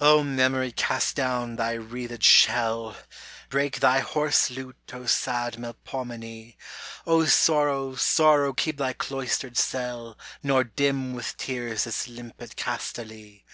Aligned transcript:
O 0.00 0.22
Memory 0.24 0.72
cast 0.72 1.16
down 1.16 1.56
thy 1.56 1.74
wreathed 1.74 2.22
shell! 2.24 2.96
Break 3.50 3.80
thy 3.80 3.98
hoarse 4.00 4.48
lute 4.50 4.92
O 4.94 5.04
sad 5.04 5.58
Melpomene! 5.58 6.54
O 7.06 7.26
Sorrow, 7.26 7.94
Sorrow 7.94 8.54
keep 8.54 8.78
thy 8.78 8.94
cloistered 8.94 9.58
cell 9.58 10.16
Nor 10.42 10.64
dim 10.64 11.12
with 11.12 11.36
tears 11.36 11.84
this 11.84 12.08
limpid 12.08 12.56
Castaly 12.56 13.44